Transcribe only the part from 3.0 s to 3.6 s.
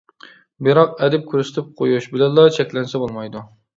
بولمايدۇ.